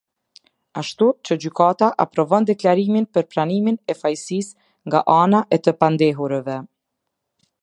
[0.81, 6.61] Ashtu që gjykata aprovon deklarimin për pranimin e fajësisë nga ana e të pandehurëve.